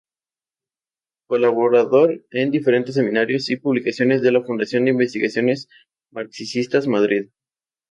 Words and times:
Colaborador 1.27 2.25
en 2.31 2.49
diferentes 2.49 2.95
seminarios 2.95 3.51
y 3.51 3.57
publicaciones 3.57 4.23
de 4.23 4.31
la 4.31 4.41
Fundación 4.41 4.85
de 4.85 4.89
Investigaciones 4.89 5.69
Marxistas, 6.11 6.87
Madrid. 6.87 7.29